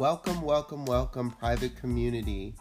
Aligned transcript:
Welcome, 0.00 0.40
welcome, 0.40 0.86
welcome, 0.86 1.30
private 1.30 1.76
community. 1.76 2.54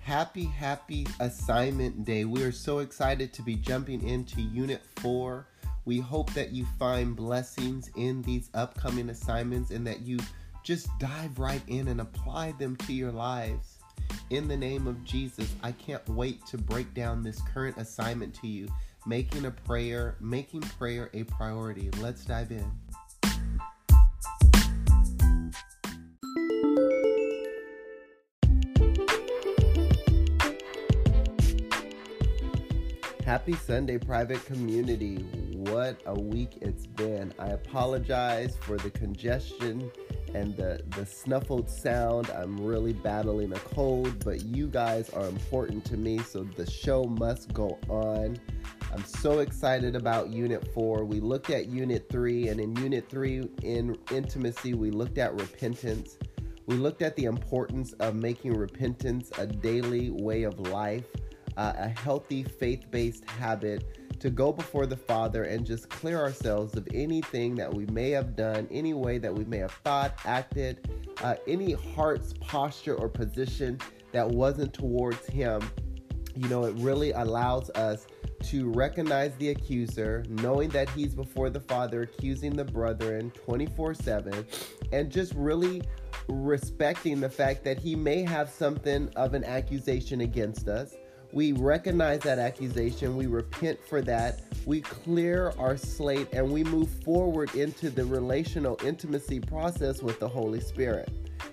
Happy, 0.00 0.46
happy 0.46 1.06
assignment 1.20 2.06
day. 2.06 2.24
We 2.24 2.42
are 2.44 2.50
so 2.50 2.78
excited 2.78 3.30
to 3.34 3.42
be 3.42 3.56
jumping 3.56 4.08
into 4.08 4.40
Unit 4.40 4.80
4. 4.96 5.46
We 5.84 5.98
hope 5.98 6.32
that 6.32 6.52
you 6.52 6.64
find 6.78 7.14
blessings 7.14 7.90
in 7.94 8.22
these 8.22 8.48
upcoming 8.54 9.10
assignments 9.10 9.70
and 9.70 9.86
that 9.86 10.00
you 10.00 10.16
just 10.62 10.88
dive 10.98 11.38
right 11.38 11.60
in 11.66 11.88
and 11.88 12.00
apply 12.00 12.52
them 12.52 12.74
to 12.76 12.94
your 12.94 13.12
lives. 13.12 13.76
In 14.30 14.48
the 14.48 14.56
name 14.56 14.86
of 14.86 15.04
Jesus, 15.04 15.52
I 15.62 15.72
can't 15.72 16.08
wait 16.08 16.46
to 16.46 16.56
break 16.56 16.94
down 16.94 17.22
this 17.22 17.42
current 17.52 17.76
assignment 17.76 18.32
to 18.36 18.46
you, 18.46 18.66
making 19.04 19.44
a 19.44 19.50
prayer, 19.50 20.16
making 20.22 20.62
prayer 20.62 21.10
a 21.12 21.24
priority. 21.24 21.90
Let's 22.00 22.24
dive 22.24 22.50
in. 22.50 22.72
Happy 33.28 33.52
Sunday, 33.56 33.98
private 33.98 34.42
community. 34.46 35.16
What 35.52 36.00
a 36.06 36.18
week 36.18 36.56
it's 36.62 36.86
been. 36.86 37.30
I 37.38 37.48
apologize 37.48 38.56
for 38.62 38.78
the 38.78 38.88
congestion 38.88 39.92
and 40.32 40.56
the, 40.56 40.80
the 40.96 41.04
snuffled 41.04 41.68
sound. 41.68 42.30
I'm 42.30 42.56
really 42.56 42.94
battling 42.94 43.52
a 43.52 43.58
cold, 43.58 44.24
but 44.24 44.46
you 44.46 44.66
guys 44.66 45.10
are 45.10 45.26
important 45.28 45.84
to 45.84 45.98
me, 45.98 46.20
so 46.20 46.42
the 46.42 46.64
show 46.70 47.04
must 47.04 47.52
go 47.52 47.78
on. 47.90 48.38
I'm 48.94 49.04
so 49.04 49.40
excited 49.40 49.94
about 49.94 50.30
Unit 50.30 50.66
4. 50.72 51.04
We 51.04 51.20
looked 51.20 51.50
at 51.50 51.66
Unit 51.66 52.08
3, 52.08 52.48
and 52.48 52.58
in 52.58 52.74
Unit 52.76 53.10
3, 53.10 53.46
in 53.62 53.98
intimacy, 54.10 54.72
we 54.72 54.90
looked 54.90 55.18
at 55.18 55.34
repentance. 55.34 56.16
We 56.64 56.76
looked 56.76 57.02
at 57.02 57.14
the 57.14 57.24
importance 57.24 57.92
of 58.00 58.14
making 58.14 58.54
repentance 58.54 59.30
a 59.36 59.46
daily 59.46 60.08
way 60.08 60.44
of 60.44 60.58
life 60.60 61.04
uh, 61.58 61.72
a 61.76 61.88
healthy 61.88 62.44
faith 62.44 62.84
based 62.90 63.28
habit 63.28 63.84
to 64.20 64.30
go 64.30 64.52
before 64.52 64.86
the 64.86 64.96
Father 64.96 65.44
and 65.44 65.66
just 65.66 65.88
clear 65.90 66.18
ourselves 66.18 66.76
of 66.76 66.88
anything 66.94 67.54
that 67.56 67.72
we 67.72 67.84
may 67.86 68.10
have 68.10 68.34
done, 68.36 68.66
any 68.70 68.94
way 68.94 69.18
that 69.18 69.34
we 69.34 69.44
may 69.44 69.58
have 69.58 69.72
thought, 69.84 70.18
acted, 70.24 70.88
uh, 71.22 71.34
any 71.46 71.72
heart's 71.72 72.32
posture 72.40 72.94
or 72.94 73.08
position 73.08 73.78
that 74.12 74.26
wasn't 74.26 74.72
towards 74.72 75.26
Him. 75.26 75.68
You 76.34 76.48
know, 76.48 76.64
it 76.64 76.74
really 76.76 77.10
allows 77.12 77.70
us 77.70 78.06
to 78.44 78.70
recognize 78.70 79.34
the 79.36 79.50
accuser, 79.50 80.24
knowing 80.28 80.68
that 80.70 80.88
he's 80.90 81.12
before 81.12 81.50
the 81.50 81.58
Father, 81.58 82.02
accusing 82.02 82.54
the 82.54 82.64
brethren 82.64 83.32
24 83.32 83.94
7, 83.94 84.46
and 84.92 85.10
just 85.10 85.34
really 85.34 85.82
respecting 86.28 87.20
the 87.20 87.28
fact 87.28 87.64
that 87.64 87.80
he 87.80 87.96
may 87.96 88.22
have 88.22 88.48
something 88.48 89.08
of 89.16 89.34
an 89.34 89.42
accusation 89.42 90.20
against 90.20 90.68
us 90.68 90.94
we 91.32 91.52
recognize 91.52 92.20
that 92.20 92.38
accusation, 92.38 93.16
we 93.16 93.26
repent 93.26 93.78
for 93.84 94.00
that, 94.02 94.40
we 94.64 94.80
clear 94.80 95.52
our 95.58 95.76
slate, 95.76 96.28
and 96.32 96.50
we 96.50 96.64
move 96.64 96.88
forward 97.04 97.54
into 97.54 97.90
the 97.90 98.04
relational 98.04 98.78
intimacy 98.84 99.40
process 99.40 100.02
with 100.02 100.18
the 100.20 100.28
Holy 100.28 100.60
Spirit. 100.60 101.10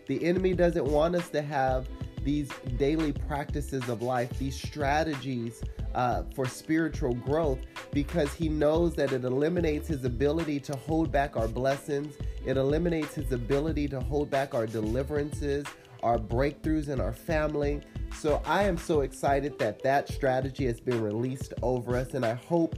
The 0.08 0.24
enemy 0.24 0.54
doesn't 0.54 0.86
want 0.86 1.16
us 1.16 1.30
to 1.30 1.42
have 1.42 1.88
these 2.24 2.50
daily 2.78 3.12
practices 3.12 3.88
of 3.88 4.02
life, 4.02 4.38
these 4.40 4.56
strategies 4.56 5.62
uh, 5.94 6.24
for 6.34 6.46
spiritual 6.46 7.14
growth, 7.14 7.60
because 7.92 8.34
he 8.34 8.50
knows 8.50 8.96
that 8.96 9.12
it 9.12 9.24
eliminates 9.24 9.88
his 9.88 10.06
ability 10.06 10.60
to 10.60 10.76
hold 10.76 11.12
back 11.12 11.38
our 11.38 11.48
blessings, 11.48 12.16
it 12.46 12.58
eliminates 12.58 13.16
his 13.16 13.32
ability 13.32 13.88
to 13.88 14.00
hold 14.00 14.30
back 14.30 14.54
our 14.56 14.66
deliverances, 14.66 15.66
our 16.04 16.18
breakthroughs 16.18 16.90
in 16.90 17.00
our 17.00 17.14
family. 17.14 17.82
So 18.18 18.42
I 18.46 18.64
am 18.64 18.78
so 18.78 19.02
excited 19.02 19.60
that 19.60 19.84
that 19.84 20.08
strategy 20.08 20.66
has 20.66 20.80
been 20.80 21.02
released 21.02 21.54
over 21.62 21.96
us, 21.96 22.16
and 22.16 22.26
I 22.26 22.34
hope 22.34 22.76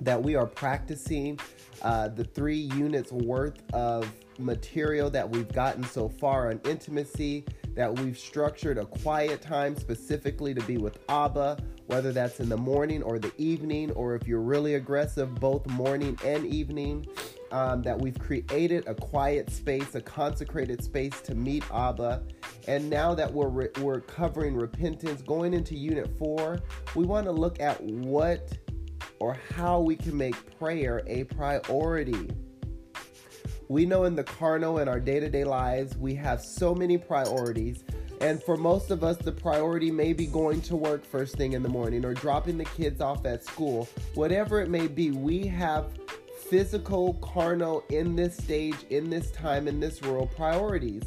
that 0.00 0.22
we 0.22 0.36
are 0.36 0.46
practicing 0.46 1.40
uh, 1.82 2.08
the 2.08 2.22
three 2.22 2.58
units 2.58 3.10
worth 3.10 3.60
of 3.72 4.08
material 4.38 5.10
that 5.10 5.28
we've 5.28 5.52
gotten 5.52 5.82
so 5.82 6.08
far 6.08 6.50
on 6.50 6.60
intimacy, 6.64 7.44
that 7.74 7.98
we've 7.98 8.18
structured 8.18 8.78
a 8.78 8.84
quiet 8.84 9.42
time 9.42 9.74
specifically 9.74 10.54
to 10.54 10.60
be 10.62 10.76
with 10.76 10.98
Abba, 11.08 11.58
whether 11.86 12.12
that's 12.12 12.38
in 12.38 12.48
the 12.48 12.56
morning 12.56 13.02
or 13.02 13.18
the 13.18 13.32
evening, 13.36 13.90
or 13.92 14.14
if 14.14 14.28
you're 14.28 14.40
really 14.40 14.74
aggressive, 14.74 15.34
both 15.36 15.66
morning 15.66 16.16
and 16.24 16.46
evening 16.46 17.04
um, 17.52 17.82
that 17.82 17.98
we've 17.98 18.18
created 18.18 18.86
a 18.86 18.94
quiet 18.94 19.50
space, 19.50 19.94
a 19.94 20.00
consecrated 20.00 20.82
space 20.82 21.20
to 21.22 21.34
meet 21.34 21.64
Abba. 21.72 22.22
And 22.66 22.90
now 22.90 23.14
that 23.14 23.32
we're, 23.32 23.48
re- 23.48 23.70
we're 23.80 24.00
covering 24.00 24.54
repentance, 24.56 25.22
going 25.22 25.54
into 25.54 25.74
unit 25.74 26.10
four, 26.18 26.60
we 26.94 27.04
want 27.04 27.26
to 27.26 27.32
look 27.32 27.60
at 27.60 27.82
what 27.82 28.52
or 29.20 29.36
how 29.54 29.80
we 29.80 29.96
can 29.96 30.16
make 30.16 30.58
prayer 30.58 31.02
a 31.06 31.24
priority. 31.24 32.30
We 33.68 33.84
know 33.84 34.04
in 34.04 34.14
the 34.14 34.24
carnal 34.24 34.78
and 34.78 34.88
our 34.88 35.00
day 35.00 35.20
to 35.20 35.28
day 35.28 35.44
lives, 35.44 35.96
we 35.96 36.14
have 36.14 36.40
so 36.40 36.74
many 36.74 36.96
priorities. 36.96 37.84
And 38.20 38.42
for 38.42 38.56
most 38.56 38.90
of 38.90 39.04
us, 39.04 39.16
the 39.16 39.30
priority 39.30 39.90
may 39.90 40.12
be 40.12 40.26
going 40.26 40.60
to 40.62 40.76
work 40.76 41.04
first 41.04 41.36
thing 41.36 41.52
in 41.52 41.62
the 41.62 41.68
morning 41.68 42.04
or 42.04 42.14
dropping 42.14 42.58
the 42.58 42.64
kids 42.64 43.00
off 43.00 43.24
at 43.26 43.44
school. 43.44 43.88
Whatever 44.14 44.60
it 44.60 44.68
may 44.68 44.88
be, 44.88 45.10
we 45.12 45.46
have 45.46 45.92
physical, 46.48 47.14
carnal, 47.14 47.84
in 47.90 48.16
this 48.16 48.36
stage, 48.36 48.76
in 48.90 49.10
this 49.10 49.30
time, 49.30 49.68
in 49.68 49.80
this 49.80 50.00
world 50.02 50.30
priorities. 50.34 51.02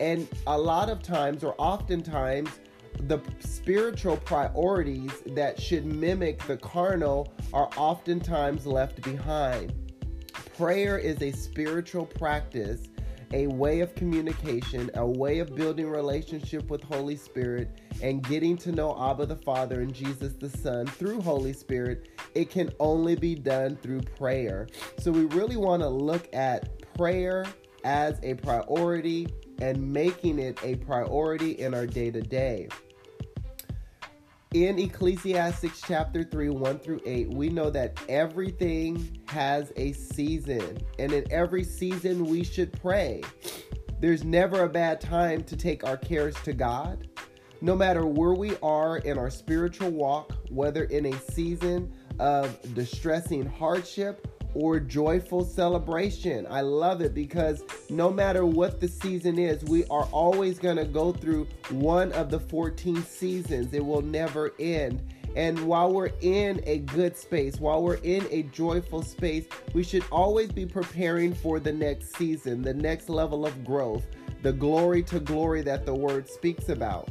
And 0.00 0.26
a 0.46 0.58
lot 0.58 0.88
of 0.88 1.02
times, 1.02 1.44
or 1.44 1.54
oftentimes, 1.58 2.50
the 3.00 3.20
spiritual 3.40 4.16
priorities 4.16 5.12
that 5.26 5.60
should 5.60 5.84
mimic 5.84 6.42
the 6.46 6.56
carnal 6.56 7.32
are 7.52 7.68
oftentimes 7.76 8.66
left 8.66 9.02
behind. 9.02 9.72
Prayer 10.56 10.98
is 10.98 11.20
a 11.22 11.30
spiritual 11.30 12.06
practice, 12.06 12.88
a 13.32 13.46
way 13.46 13.80
of 13.80 13.94
communication, 13.94 14.90
a 14.94 15.06
way 15.06 15.38
of 15.38 15.54
building 15.54 15.88
relationship 15.88 16.70
with 16.70 16.82
Holy 16.82 17.16
Spirit 17.16 17.80
and 18.02 18.22
getting 18.22 18.56
to 18.58 18.72
know 18.72 18.96
Abba 18.98 19.26
the 19.26 19.36
Father 19.36 19.80
and 19.80 19.92
Jesus 19.92 20.34
the 20.34 20.50
Son 20.50 20.86
through 20.86 21.20
Holy 21.20 21.52
Spirit, 21.52 22.08
it 22.34 22.50
can 22.50 22.70
only 22.78 23.16
be 23.16 23.34
done 23.34 23.76
through 23.76 24.00
prayer. 24.02 24.68
So 24.98 25.10
we 25.10 25.24
really 25.26 25.56
want 25.56 25.82
to 25.82 25.88
look 25.88 26.28
at 26.32 26.82
prayer 26.94 27.44
as 27.84 28.18
a 28.22 28.34
priority 28.34 29.28
and 29.60 29.92
making 29.92 30.38
it 30.38 30.58
a 30.62 30.76
priority 30.76 31.52
in 31.52 31.74
our 31.74 31.86
day 31.86 32.10
to 32.10 32.20
day. 32.20 32.68
In 34.56 34.78
Ecclesiastes 34.78 35.82
chapter 35.82 36.24
3, 36.24 36.48
1 36.48 36.78
through 36.78 37.02
8, 37.04 37.34
we 37.34 37.50
know 37.50 37.68
that 37.68 38.00
everything 38.08 39.20
has 39.28 39.70
a 39.76 39.92
season, 39.92 40.78
and 40.98 41.12
in 41.12 41.30
every 41.30 41.62
season 41.62 42.24
we 42.24 42.42
should 42.42 42.72
pray. 42.80 43.22
There's 44.00 44.24
never 44.24 44.64
a 44.64 44.68
bad 44.70 44.98
time 44.98 45.44
to 45.44 45.58
take 45.58 45.84
our 45.84 45.98
cares 45.98 46.34
to 46.44 46.54
God 46.54 47.06
no 47.60 47.76
matter 47.76 48.06
where 48.06 48.32
we 48.32 48.56
are 48.62 48.96
in 48.98 49.18
our 49.18 49.28
spiritual 49.28 49.90
walk, 49.90 50.32
whether 50.48 50.84
in 50.84 51.04
a 51.04 51.18
season 51.18 51.92
of 52.18 52.58
distressing 52.74 53.44
hardship 53.44 54.26
or 54.56 54.80
joyful 54.80 55.44
celebration. 55.44 56.46
I 56.48 56.62
love 56.62 57.02
it 57.02 57.12
because 57.12 57.62
no 57.90 58.10
matter 58.10 58.46
what 58.46 58.80
the 58.80 58.88
season 58.88 59.38
is, 59.38 59.62
we 59.64 59.84
are 59.88 60.04
always 60.12 60.58
going 60.58 60.78
to 60.78 60.86
go 60.86 61.12
through 61.12 61.46
one 61.68 62.10
of 62.12 62.30
the 62.30 62.40
14 62.40 63.02
seasons. 63.02 63.74
It 63.74 63.84
will 63.84 64.00
never 64.00 64.54
end. 64.58 65.02
And 65.36 65.66
while 65.66 65.92
we're 65.92 66.12
in 66.22 66.62
a 66.64 66.78
good 66.78 67.18
space, 67.18 67.60
while 67.60 67.82
we're 67.82 67.96
in 67.96 68.26
a 68.30 68.44
joyful 68.44 69.02
space, 69.02 69.44
we 69.74 69.84
should 69.84 70.04
always 70.10 70.50
be 70.50 70.64
preparing 70.64 71.34
for 71.34 71.60
the 71.60 71.72
next 71.72 72.16
season, 72.16 72.62
the 72.62 72.72
next 72.72 73.10
level 73.10 73.44
of 73.44 73.62
growth, 73.62 74.06
the 74.40 74.54
glory 74.54 75.02
to 75.02 75.20
glory 75.20 75.60
that 75.60 75.84
the 75.84 75.94
word 75.94 76.30
speaks 76.30 76.70
about. 76.70 77.10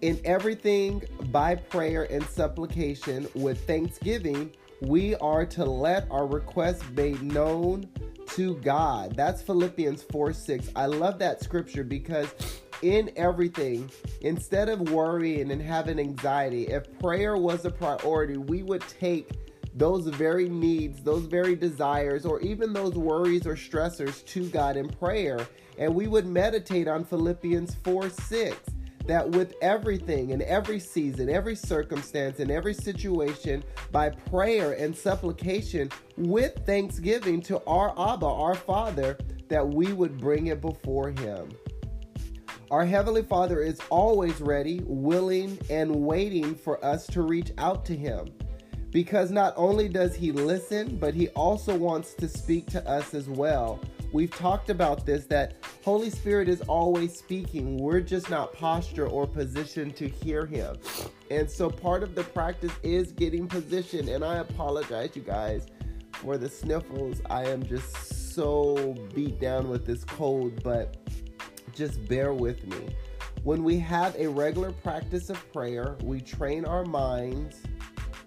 In 0.00 0.18
everything 0.24 1.02
by 1.30 1.54
prayer 1.54 2.04
and 2.04 2.24
supplication 2.24 3.28
with 3.34 3.66
thanksgiving, 3.66 4.54
we 4.86 5.14
are 5.16 5.46
to 5.46 5.64
let 5.64 6.06
our 6.10 6.26
requests 6.26 6.82
be 6.90 7.12
known 7.14 7.88
to 8.28 8.56
God. 8.56 9.14
That's 9.16 9.40
Philippians 9.42 10.02
4 10.04 10.32
6. 10.32 10.70
I 10.76 10.86
love 10.86 11.18
that 11.20 11.42
scripture 11.42 11.84
because 11.84 12.34
in 12.82 13.10
everything, 13.16 13.90
instead 14.20 14.68
of 14.68 14.90
worrying 14.90 15.50
and 15.50 15.62
having 15.62 15.98
anxiety, 15.98 16.66
if 16.66 16.98
prayer 16.98 17.36
was 17.36 17.64
a 17.64 17.70
priority, 17.70 18.36
we 18.36 18.62
would 18.62 18.82
take 18.82 19.30
those 19.74 20.06
very 20.06 20.48
needs, 20.48 21.02
those 21.02 21.24
very 21.24 21.56
desires, 21.56 22.26
or 22.26 22.40
even 22.40 22.72
those 22.72 22.94
worries 22.94 23.46
or 23.46 23.54
stressors 23.54 24.24
to 24.26 24.48
God 24.50 24.76
in 24.76 24.88
prayer. 24.88 25.46
And 25.78 25.94
we 25.94 26.06
would 26.06 26.26
meditate 26.26 26.88
on 26.88 27.04
Philippians 27.04 27.74
4 27.76 28.10
6 28.10 28.58
that 29.06 29.28
with 29.30 29.54
everything, 29.60 30.30
in 30.30 30.42
every 30.42 30.80
season, 30.80 31.28
every 31.28 31.54
circumstance, 31.54 32.40
in 32.40 32.50
every 32.50 32.74
situation, 32.74 33.62
by 33.90 34.10
prayer 34.10 34.72
and 34.72 34.96
supplication, 34.96 35.90
with 36.16 36.54
thanksgiving 36.64 37.40
to 37.42 37.62
our 37.66 37.90
Abba, 37.90 38.26
our 38.26 38.54
Father, 38.54 39.18
that 39.48 39.66
we 39.66 39.92
would 39.92 40.18
bring 40.18 40.46
it 40.46 40.60
before 40.60 41.10
Him. 41.10 41.50
Our 42.70 42.84
Heavenly 42.84 43.22
Father 43.22 43.60
is 43.60 43.78
always 43.90 44.40
ready, 44.40 44.80
willing, 44.84 45.58
and 45.68 45.94
waiting 45.94 46.54
for 46.54 46.82
us 46.84 47.06
to 47.08 47.22
reach 47.22 47.52
out 47.58 47.84
to 47.86 47.94
Him. 47.94 48.28
Because 48.90 49.30
not 49.30 49.52
only 49.56 49.88
does 49.88 50.14
He 50.14 50.32
listen, 50.32 50.96
but 50.96 51.14
He 51.14 51.28
also 51.30 51.76
wants 51.76 52.14
to 52.14 52.28
speak 52.28 52.66
to 52.70 52.88
us 52.88 53.12
as 53.12 53.28
well. 53.28 53.80
We've 54.14 54.30
talked 54.30 54.70
about 54.70 55.04
this 55.04 55.26
that 55.26 55.56
Holy 55.84 56.08
Spirit 56.08 56.48
is 56.48 56.60
always 56.68 57.18
speaking. 57.18 57.78
We're 57.78 58.00
just 58.00 58.30
not 58.30 58.52
posture 58.52 59.08
or 59.08 59.26
position 59.26 59.90
to 59.94 60.08
hear 60.08 60.46
Him. 60.46 60.76
And 61.32 61.50
so 61.50 61.68
part 61.68 62.04
of 62.04 62.14
the 62.14 62.22
practice 62.22 62.70
is 62.84 63.10
getting 63.10 63.48
positioned. 63.48 64.08
And 64.08 64.24
I 64.24 64.36
apologize, 64.36 65.16
you 65.16 65.22
guys, 65.22 65.66
for 66.12 66.38
the 66.38 66.48
sniffles. 66.48 67.22
I 67.28 67.46
am 67.46 67.66
just 67.66 68.32
so 68.36 68.94
beat 69.16 69.40
down 69.40 69.68
with 69.68 69.84
this 69.84 70.04
cold, 70.04 70.62
but 70.62 70.96
just 71.74 72.06
bear 72.06 72.32
with 72.32 72.64
me. 72.68 72.94
When 73.42 73.64
we 73.64 73.80
have 73.80 74.14
a 74.14 74.28
regular 74.28 74.70
practice 74.70 75.28
of 75.28 75.52
prayer, 75.52 75.96
we 76.04 76.20
train 76.20 76.64
our 76.66 76.84
minds 76.84 77.62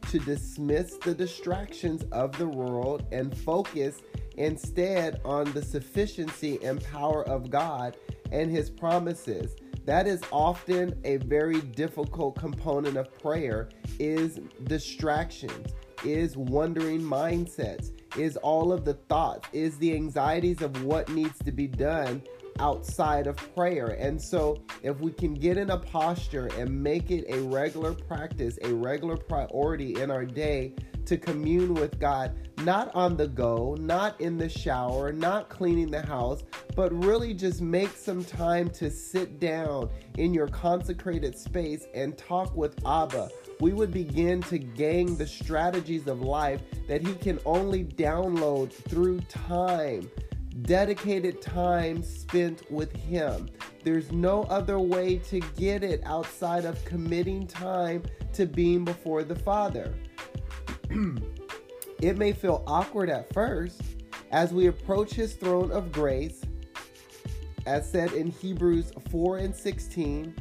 to 0.10 0.20
dismiss 0.20 0.98
the 0.98 1.14
distractions 1.14 2.06
of 2.12 2.38
the 2.38 2.48
world 2.48 3.06
and 3.12 3.38
focus 3.38 4.02
instead 4.38 5.20
on 5.26 5.52
the 5.54 5.62
sufficiency 5.62 6.60
and 6.64 6.84
power 6.86 7.28
of 7.28 7.50
God 7.50 7.98
and 8.32 8.50
His 8.52 8.70
promises. 8.70 9.56
That 9.86 10.06
is 10.06 10.22
often 10.32 11.00
a 11.06 11.18
very 11.18 11.62
difficult 11.62 12.36
component 12.36 12.98
of 12.98 13.18
prayer 13.20 13.70
is 14.00 14.40
distractions, 14.66 15.74
is 16.04 16.36
wandering 16.36 17.02
mindsets, 17.02 17.92
is 18.18 18.36
all 18.38 18.74
of 18.74 18.84
the 18.84 18.96
thoughts, 18.96 19.48
is 19.54 19.78
the 19.78 19.94
anxieties 19.94 20.62
of 20.62 20.84
what 20.84 21.10
needs 21.10 21.40
to 21.40 21.52
be 21.52 21.68
done 21.68 22.22
outside 22.60 23.28
of 23.28 23.38
prayer. 23.56 23.98
And 24.00 24.22
so, 24.22 24.62
if 24.84 25.00
we 25.00 25.12
can 25.12 25.34
get 25.34 25.58
in 25.58 25.70
a 25.72 25.78
posture 25.78 26.50
and 26.58 26.70
make 26.84 27.12
it 27.12 27.26
a 27.30 27.42
regular 27.42 27.94
practice, 27.94 28.58
a 28.64 28.74
regular 28.74 29.18
priority 29.18 30.02
in 30.02 30.12
our 30.12 30.26
day 30.26 30.74
to 31.06 31.18
commune 31.18 31.74
with 31.74 32.00
God, 32.00 32.36
not 32.64 32.94
on 32.94 33.16
the 33.16 33.28
go, 33.28 33.78
not 33.80 34.20
in 34.20 34.38
the 34.38 34.50
shower, 34.50 35.14
not 35.14 35.48
cleaning 35.48 35.90
the 35.90 36.02
house, 36.02 36.44
but 36.76 36.92
really 37.04 37.34
just 37.34 37.62
make 37.62 37.92
some 37.92 38.26
time 38.26 38.70
to 38.72 38.92
sit 38.92 39.40
down 39.40 39.90
in 40.18 40.34
your 40.34 40.48
consecrated 40.48 41.38
space 41.38 41.86
and 41.94 42.18
talk 42.18 42.56
with 42.56 42.76
Abba. 42.86 43.30
We 43.62 43.74
would 43.74 43.92
begin 43.92 44.42
to 44.44 44.60
gain 44.60 45.18
the 45.18 45.26
strategies 45.26 46.08
of 46.08 46.22
life 46.22 46.62
that 46.88 47.06
He 47.06 47.14
can 47.16 47.40
only 47.46 47.86
download 47.86 48.74
through 48.74 49.22
time 49.22 50.10
dedicated 50.62 51.42
time 51.42 52.04
spent 52.04 52.70
with 52.72 52.96
Him. 52.96 53.50
There's 53.84 54.12
no 54.12 54.44
other 54.44 54.80
way 54.80 55.18
to 55.30 55.40
get 55.58 55.84
it 55.84 56.02
outside 56.06 56.66
of 56.66 56.84
committing 56.86 57.48
time 57.48 58.04
to 58.34 58.46
being 58.46 58.84
before 58.84 59.24
the 59.24 59.36
Father. 59.36 59.94
it 62.02 62.18
may 62.18 62.34
feel 62.34 62.64
awkward 62.68 63.10
at 63.10 63.32
first 63.34 63.82
as 64.32 64.54
we 64.54 64.68
approach 64.68 65.14
His 65.14 65.34
throne 65.34 65.72
of 65.72 65.92
grace, 65.92 66.42
as 67.66 67.90
said 67.90 68.14
in 68.14 68.28
Hebrews 68.28 68.92
4 69.10 69.38
and 69.38 69.56
16. 69.56 70.36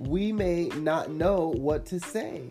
We 0.00 0.30
may 0.30 0.68
not 0.68 1.10
know 1.10 1.54
what 1.56 1.86
to 1.86 1.98
say, 1.98 2.50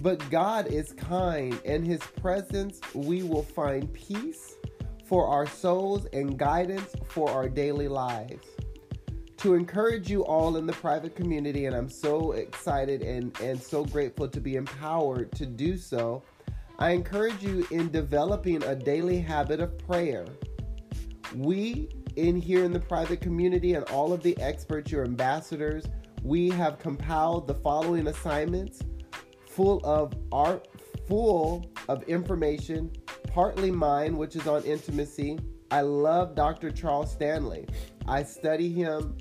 but 0.00 0.28
God 0.30 0.66
is 0.66 0.92
kind. 0.92 1.60
In 1.64 1.84
His 1.84 2.00
presence, 2.00 2.80
we 2.92 3.22
will 3.22 3.44
find 3.44 3.92
peace 3.92 4.56
for 5.12 5.26
our 5.26 5.46
souls 5.46 6.06
and 6.14 6.38
guidance 6.38 6.96
for 7.04 7.28
our 7.28 7.46
daily 7.46 7.86
lives. 7.86 8.46
To 9.36 9.52
encourage 9.52 10.08
you 10.08 10.24
all 10.24 10.56
in 10.56 10.66
the 10.66 10.72
private 10.72 11.14
community, 11.14 11.66
and 11.66 11.76
I'm 11.76 11.90
so 11.90 12.32
excited 12.32 13.02
and, 13.02 13.38
and 13.38 13.62
so 13.62 13.84
grateful 13.84 14.26
to 14.26 14.40
be 14.40 14.56
empowered 14.56 15.30
to 15.32 15.44
do 15.44 15.76
so, 15.76 16.22
I 16.78 16.92
encourage 16.92 17.42
you 17.42 17.66
in 17.70 17.90
developing 17.90 18.62
a 18.62 18.74
daily 18.74 19.18
habit 19.18 19.60
of 19.60 19.76
prayer. 19.80 20.24
We 21.36 21.90
in 22.16 22.40
here 22.40 22.64
in 22.64 22.72
the 22.72 22.80
private 22.80 23.20
community 23.20 23.74
and 23.74 23.84
all 23.90 24.14
of 24.14 24.22
the 24.22 24.34
experts, 24.40 24.90
your 24.90 25.04
ambassadors, 25.04 25.84
we 26.22 26.48
have 26.48 26.78
compiled 26.78 27.46
the 27.46 27.56
following 27.56 28.06
assignments 28.06 28.80
full 29.46 29.82
of 29.84 30.14
art, 30.32 30.68
full 31.06 31.70
of 31.90 32.02
information 32.04 32.90
partly 33.32 33.70
mine, 33.70 34.16
which 34.16 34.36
is 34.36 34.46
on 34.46 34.62
intimacy. 34.64 35.38
I 35.70 35.80
love 35.80 36.34
Dr. 36.34 36.70
Charles 36.70 37.10
Stanley. 37.10 37.66
I 38.06 38.22
study 38.22 38.70
him 38.70 39.16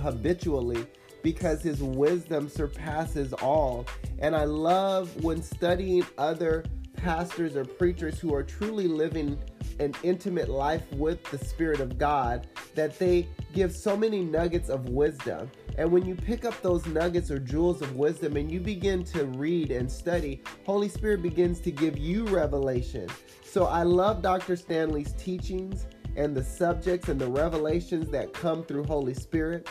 habitually 0.00 0.86
because 1.22 1.62
his 1.62 1.82
wisdom 1.82 2.48
surpasses 2.48 3.32
all. 3.32 3.86
And 4.20 4.34
I 4.34 4.44
love 4.44 5.24
when 5.24 5.42
studying 5.42 6.06
other 6.18 6.64
pastors 6.94 7.56
or 7.56 7.64
preachers 7.64 8.18
who 8.18 8.34
are 8.34 8.42
truly 8.42 8.86
living 8.86 9.38
an 9.80 9.94
intimate 10.02 10.48
life 10.48 10.84
with 10.92 11.22
the 11.30 11.38
Spirit 11.38 11.80
of 11.80 11.98
God 11.98 12.46
that 12.74 12.98
they 12.98 13.26
give 13.54 13.74
so 13.74 13.96
many 13.96 14.22
nuggets 14.22 14.68
of 14.68 14.88
wisdom. 14.88 15.50
And 15.78 15.90
when 15.90 16.04
you 16.04 16.14
pick 16.14 16.44
up 16.44 16.60
those 16.62 16.86
nuggets 16.86 17.30
or 17.30 17.38
jewels 17.38 17.82
of 17.82 17.96
wisdom 17.96 18.36
and 18.36 18.50
you 18.50 18.60
begin 18.60 19.04
to 19.04 19.24
read 19.26 19.70
and 19.70 19.90
study, 19.90 20.42
Holy 20.66 20.88
Spirit 20.88 21.22
begins 21.22 21.60
to 21.60 21.70
give 21.70 21.98
you 21.98 22.26
revelation. 22.26 23.08
So 23.44 23.66
I 23.66 23.82
love 23.82 24.22
Dr. 24.22 24.56
Stanley's 24.56 25.12
teachings 25.14 25.86
and 26.16 26.36
the 26.36 26.44
subjects 26.44 27.08
and 27.08 27.20
the 27.20 27.30
revelations 27.30 28.10
that 28.10 28.32
come 28.32 28.64
through 28.64 28.84
Holy 28.84 29.14
Spirit. 29.14 29.68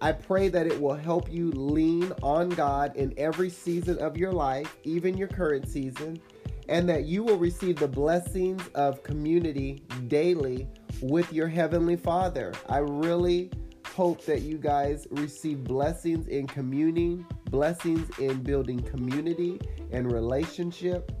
I 0.00 0.12
pray 0.12 0.48
that 0.48 0.66
it 0.66 0.80
will 0.80 0.94
help 0.94 1.30
you 1.30 1.50
lean 1.52 2.12
on 2.22 2.48
God 2.50 2.96
in 2.96 3.14
every 3.16 3.50
season 3.50 3.98
of 3.98 4.16
your 4.16 4.32
life, 4.32 4.76
even 4.84 5.16
your 5.16 5.28
current 5.28 5.68
season, 5.68 6.20
and 6.68 6.88
that 6.88 7.04
you 7.04 7.22
will 7.22 7.36
receive 7.36 7.76
the 7.76 7.88
blessings 7.88 8.62
of 8.74 9.02
community 9.02 9.82
daily 10.08 10.68
with 11.00 11.32
your 11.32 11.48
Heavenly 11.48 11.96
Father. 11.96 12.52
I 12.68 12.78
really 12.78 13.50
hope 13.92 14.24
that 14.24 14.42
you 14.42 14.58
guys 14.58 15.06
receive 15.10 15.64
blessings 15.64 16.28
in 16.28 16.46
communing, 16.46 17.26
blessings 17.50 18.18
in 18.18 18.42
building 18.42 18.80
community 18.80 19.60
and 19.90 20.10
relationship. 20.10 21.12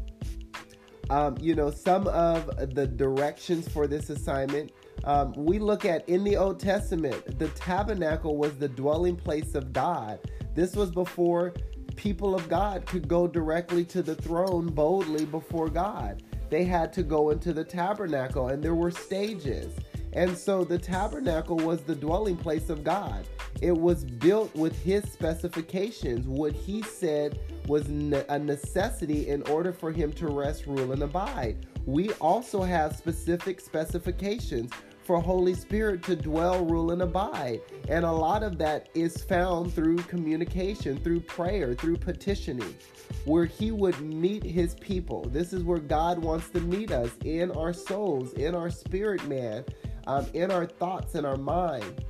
Um, 1.10 1.36
you 1.40 1.54
know, 1.54 1.70
some 1.70 2.06
of 2.08 2.46
the 2.74 2.86
directions 2.86 3.68
for 3.68 3.86
this 3.86 4.08
assignment 4.10 4.72
um, 5.04 5.32
we 5.36 5.58
look 5.58 5.84
at 5.84 6.08
in 6.08 6.22
the 6.22 6.36
Old 6.36 6.60
Testament, 6.60 7.38
the 7.38 7.48
tabernacle 7.48 8.36
was 8.36 8.56
the 8.56 8.68
dwelling 8.68 9.16
place 9.16 9.54
of 9.54 9.72
God. 9.72 10.20
This 10.54 10.76
was 10.76 10.90
before 10.90 11.54
people 11.96 12.34
of 12.34 12.48
God 12.48 12.86
could 12.86 13.08
go 13.08 13.26
directly 13.26 13.84
to 13.86 14.02
the 14.02 14.14
throne 14.14 14.66
boldly 14.66 15.24
before 15.24 15.68
God. 15.68 16.22
They 16.50 16.64
had 16.64 16.92
to 16.94 17.02
go 17.02 17.30
into 17.30 17.52
the 17.52 17.64
tabernacle, 17.64 18.48
and 18.48 18.62
there 18.62 18.74
were 18.74 18.90
stages. 18.90 19.74
And 20.14 20.36
so 20.36 20.64
the 20.64 20.78
tabernacle 20.78 21.56
was 21.56 21.82
the 21.82 21.94
dwelling 21.94 22.36
place 22.36 22.68
of 22.68 22.84
God. 22.84 23.26
It 23.60 23.76
was 23.76 24.04
built 24.04 24.54
with 24.54 24.80
his 24.82 25.04
specifications, 25.04 26.26
what 26.26 26.52
he 26.52 26.82
said 26.82 27.38
was 27.66 27.86
a 27.88 28.38
necessity 28.38 29.28
in 29.28 29.42
order 29.44 29.72
for 29.72 29.92
him 29.92 30.12
to 30.14 30.26
rest, 30.28 30.66
rule, 30.66 30.92
and 30.92 31.02
abide. 31.02 31.66
We 31.86 32.10
also 32.14 32.62
have 32.62 32.96
specific 32.96 33.60
specifications 33.60 34.70
for 35.04 35.20
Holy 35.20 35.54
Spirit 35.54 36.02
to 36.04 36.14
dwell, 36.14 36.64
rule, 36.64 36.92
and 36.92 37.02
abide. 37.02 37.60
And 37.88 38.04
a 38.04 38.12
lot 38.12 38.42
of 38.42 38.56
that 38.58 38.88
is 38.94 39.24
found 39.24 39.74
through 39.74 39.96
communication, 39.96 40.98
through 40.98 41.20
prayer, 41.20 41.74
through 41.74 41.96
petitioning, 41.96 42.76
where 43.24 43.44
He 43.44 43.72
would 43.72 44.00
meet 44.00 44.44
His 44.44 44.74
people. 44.76 45.24
This 45.24 45.52
is 45.52 45.64
where 45.64 45.80
God 45.80 46.18
wants 46.18 46.50
to 46.50 46.60
meet 46.60 46.92
us 46.92 47.10
in 47.24 47.50
our 47.52 47.72
souls, 47.72 48.32
in 48.34 48.54
our 48.54 48.70
spirit 48.70 49.26
man 49.26 49.64
um, 50.06 50.26
in 50.34 50.50
our 50.50 50.66
thoughts 50.66 51.14
and 51.14 51.26
our 51.26 51.36
mind. 51.36 52.04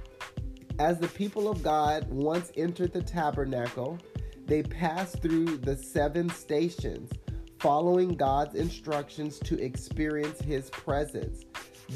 As 0.79 0.99
the 0.99 1.09
people 1.09 1.49
of 1.49 1.63
God 1.63 2.09
once 2.09 2.51
entered 2.57 2.93
the 2.93 3.03
tabernacle, 3.03 3.99
they 4.47 4.63
passed 4.63 5.21
through 5.23 5.59
the 5.59 5.77
seven 5.77 6.29
stations, 6.31 7.11
following 7.59 8.17
God's 8.17 8.55
instructions 8.55 9.39
to 9.41 9.59
experience 9.63 10.41
His 10.41 10.71
presence. 10.71 11.45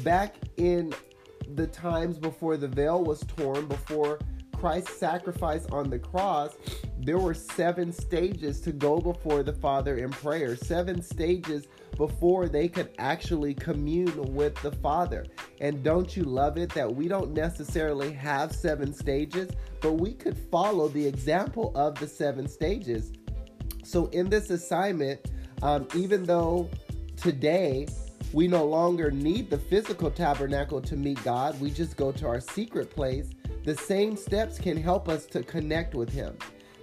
Back 0.03 0.35
in 0.57 0.93
the 1.55 1.67
times 1.67 2.17
before 2.17 2.57
the 2.57 2.67
veil 2.67 3.03
was 3.03 3.21
torn, 3.27 3.67
before 3.67 4.19
Christ's 4.59 4.97
sacrifice 4.97 5.65
on 5.71 5.89
the 5.89 5.99
cross, 5.99 6.57
there 6.99 7.19
were 7.19 7.33
seven 7.33 7.91
stages 7.91 8.59
to 8.61 8.71
go 8.71 8.99
before 8.99 9.43
the 9.43 9.53
Father 9.53 9.97
in 9.97 10.09
prayer, 10.09 10.55
seven 10.55 11.01
stages 11.01 11.67
before 11.95 12.47
they 12.47 12.67
could 12.67 12.89
actually 12.97 13.53
commune 13.53 14.33
with 14.33 14.55
the 14.61 14.71
Father. 14.71 15.25
And 15.61 15.83
don't 15.83 16.15
you 16.17 16.23
love 16.23 16.57
it 16.57 16.69
that 16.73 16.93
we 16.93 17.07
don't 17.07 17.33
necessarily 17.33 18.11
have 18.13 18.51
seven 18.51 18.93
stages, 18.93 19.51
but 19.81 19.93
we 19.93 20.13
could 20.13 20.37
follow 20.37 20.87
the 20.87 21.05
example 21.05 21.71
of 21.75 21.95
the 21.99 22.07
seven 22.07 22.47
stages. 22.47 23.13
So, 23.83 24.07
in 24.07 24.29
this 24.29 24.49
assignment, 24.49 25.21
um, 25.61 25.87
even 25.95 26.23
though 26.23 26.69
today 27.15 27.87
we 28.33 28.47
no 28.47 28.65
longer 28.65 29.09
need 29.11 29.49
the 29.49 29.57
physical 29.57 30.11
tabernacle 30.11 30.81
to 30.81 30.95
meet 30.95 31.23
God, 31.23 31.59
we 31.61 31.71
just 31.71 31.95
go 31.95 32.11
to 32.11 32.27
our 32.27 32.41
secret 32.41 32.89
place 32.89 33.29
The 33.67 33.75
same 33.75 34.15
steps 34.15 34.57
can 34.57 34.77
help 34.77 35.09
us 35.09 35.25
to 35.25 35.43
connect 35.43 35.93
with 35.93 36.09
Him. 36.09 36.37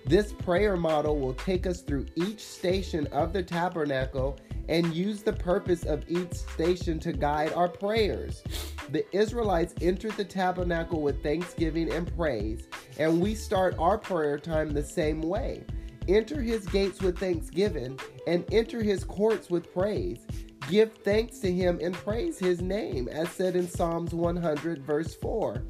This 0.05 0.35
prayer 0.35 0.77
model 0.77 1.19
will 1.19 1.33
take 1.33 1.67
us 1.67 1.81
through 1.81 2.05
each 2.15 2.41
station 2.41 3.07
of 3.07 3.33
the 3.33 3.43
tabernacle 3.43 4.39
and 4.69 4.93
use 4.93 5.23
the 5.23 5.33
purpose 5.33 5.87
of 5.87 6.05
each 6.09 6.35
station 6.35 6.99
to 6.99 7.15
guide 7.15 7.55
our 7.55 7.69
prayers. 7.71 8.43
The 8.91 9.03
Israelites 9.17 9.73
entered 9.81 10.13
the 10.19 10.27
tabernacle 10.27 11.01
with 11.01 11.23
thanksgiving 11.23 11.91
and 11.91 12.15
praise, 12.19 12.69
and 12.99 13.19
we 13.19 13.35
start 13.35 13.77
our 13.79 13.97
prayer 13.97 14.39
time 14.39 14.75
the 14.75 14.85
same 14.85 15.23
way. 15.23 15.65
Enter 16.07 16.43
his 16.43 16.67
gates 16.67 17.01
with 17.01 17.19
thanksgiving 17.19 17.99
and 18.27 18.45
enter 18.53 18.83
his 18.83 19.05
courts 19.05 19.49
with 19.49 19.73
praise. 19.73 20.27
Give 20.69 20.93
thanks 20.93 21.39
to 21.39 21.51
him 21.51 21.79
and 21.81 21.95
praise 21.95 22.39
his 22.39 22.61
name, 22.61 23.09
as 23.09 23.31
said 23.31 23.57
in 23.57 23.67
Psalms 23.67 24.13
100, 24.13 24.83
verse 24.83 25.15
4. 25.15 25.63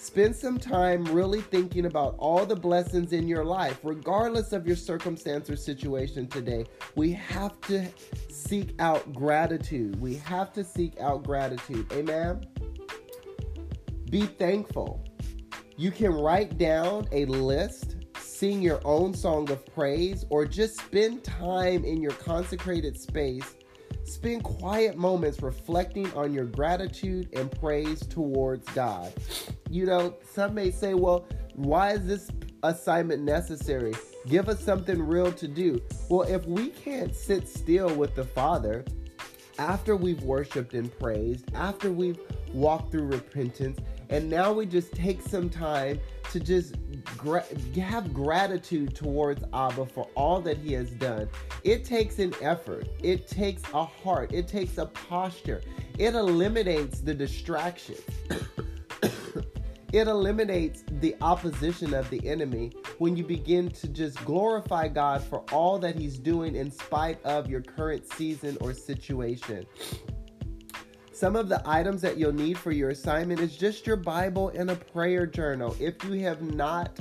Spend 0.00 0.34
some 0.34 0.58
time 0.58 1.04
really 1.04 1.42
thinking 1.42 1.84
about 1.84 2.14
all 2.16 2.46
the 2.46 2.56
blessings 2.56 3.12
in 3.12 3.28
your 3.28 3.44
life, 3.44 3.80
regardless 3.82 4.52
of 4.54 4.66
your 4.66 4.74
circumstance 4.74 5.50
or 5.50 5.56
situation 5.56 6.26
today. 6.26 6.64
We 6.94 7.12
have 7.12 7.60
to 7.62 7.86
seek 8.30 8.74
out 8.78 9.12
gratitude. 9.12 10.00
We 10.00 10.14
have 10.16 10.54
to 10.54 10.64
seek 10.64 10.98
out 11.00 11.22
gratitude. 11.22 11.92
Amen. 11.92 12.46
Be 14.10 14.22
thankful. 14.22 15.04
You 15.76 15.90
can 15.90 16.14
write 16.14 16.56
down 16.56 17.06
a 17.12 17.26
list, 17.26 17.96
sing 18.18 18.62
your 18.62 18.80
own 18.86 19.12
song 19.12 19.50
of 19.50 19.66
praise, 19.66 20.24
or 20.30 20.46
just 20.46 20.80
spend 20.80 21.24
time 21.24 21.84
in 21.84 22.00
your 22.00 22.12
consecrated 22.12 22.98
space 22.98 23.54
Spend 24.10 24.42
quiet 24.42 24.96
moments 24.96 25.40
reflecting 25.40 26.12
on 26.14 26.34
your 26.34 26.44
gratitude 26.44 27.28
and 27.32 27.48
praise 27.60 28.00
towards 28.00 28.68
God. 28.70 29.12
You 29.70 29.86
know, 29.86 30.16
some 30.34 30.52
may 30.52 30.72
say, 30.72 30.94
well, 30.94 31.28
why 31.54 31.92
is 31.92 32.06
this 32.08 32.28
assignment 32.64 33.22
necessary? 33.22 33.94
Give 34.26 34.48
us 34.48 34.58
something 34.58 35.00
real 35.00 35.30
to 35.34 35.46
do. 35.46 35.80
Well, 36.08 36.22
if 36.22 36.44
we 36.44 36.70
can't 36.70 37.14
sit 37.14 37.46
still 37.46 37.94
with 37.94 38.16
the 38.16 38.24
Father 38.24 38.84
after 39.60 39.94
we've 39.94 40.24
worshiped 40.24 40.74
and 40.74 40.90
praised, 40.98 41.44
after 41.54 41.92
we've 41.92 42.18
walked 42.52 42.90
through 42.90 43.06
repentance, 43.06 43.78
and 44.10 44.28
now 44.28 44.52
we 44.52 44.66
just 44.66 44.92
take 44.92 45.22
some 45.22 45.48
time 45.48 46.00
to 46.32 46.40
just 46.40 46.74
gra- 47.16 47.44
have 47.80 48.12
gratitude 48.12 48.94
towards 48.94 49.44
Abba 49.52 49.86
for 49.86 50.08
all 50.14 50.40
that 50.42 50.58
He 50.58 50.72
has 50.74 50.90
done. 50.90 51.28
It 51.64 51.84
takes 51.84 52.18
an 52.18 52.34
effort, 52.42 52.88
it 53.02 53.26
takes 53.26 53.62
a 53.72 53.84
heart, 53.84 54.32
it 54.32 54.48
takes 54.48 54.78
a 54.78 54.86
posture, 54.86 55.62
it 55.98 56.14
eliminates 56.14 57.00
the 57.00 57.14
distraction. 57.14 57.96
it 59.92 60.06
eliminates 60.06 60.84
the 61.00 61.16
opposition 61.20 61.94
of 61.94 62.08
the 62.10 62.24
enemy 62.26 62.72
when 62.98 63.16
you 63.16 63.24
begin 63.24 63.70
to 63.70 63.88
just 63.88 64.24
glorify 64.24 64.88
God 64.88 65.22
for 65.22 65.40
all 65.52 65.78
that 65.78 65.96
He's 65.96 66.18
doing 66.18 66.54
in 66.54 66.70
spite 66.70 67.22
of 67.24 67.48
your 67.48 67.60
current 67.60 68.12
season 68.12 68.56
or 68.60 68.72
situation. 68.72 69.66
Some 71.20 71.36
of 71.36 71.50
the 71.50 71.60
items 71.66 72.00
that 72.00 72.16
you'll 72.16 72.32
need 72.32 72.56
for 72.56 72.70
your 72.70 72.88
assignment 72.88 73.40
is 73.40 73.54
just 73.54 73.86
your 73.86 73.96
Bible 73.96 74.48
and 74.54 74.70
a 74.70 74.74
prayer 74.74 75.26
journal. 75.26 75.76
If 75.78 76.02
you 76.02 76.12
have 76.20 76.40
not 76.40 76.98